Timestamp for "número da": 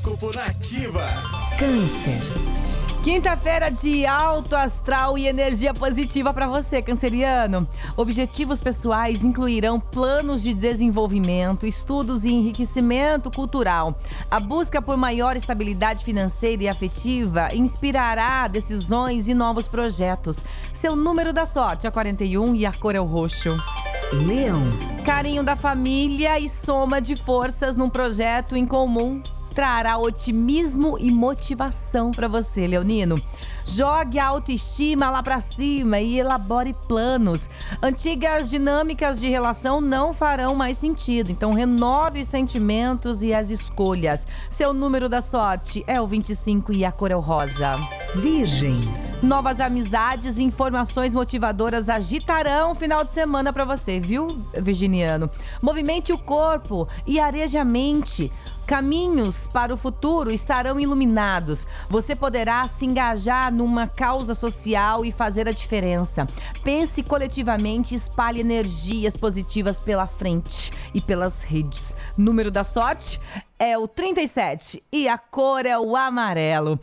20.96-21.44, 44.72-45.20, 72.16-72.64